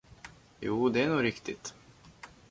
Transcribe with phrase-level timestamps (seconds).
[0.61, 1.73] Jo, det är nog riktigt!